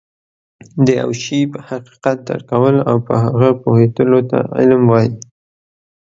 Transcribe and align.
د 0.85 0.87
يوه 0.99 1.15
شي 1.23 1.39
حقيقت 1.67 2.17
درک 2.27 2.45
کول 2.51 2.75
او 2.89 2.95
په 3.07 3.13
هغه 3.23 3.49
پوهيدلو 3.61 4.19
ته 4.29 4.39
علم 4.57 4.81
وایي 4.91 5.11